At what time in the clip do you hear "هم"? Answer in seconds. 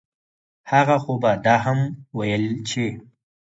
1.65-1.79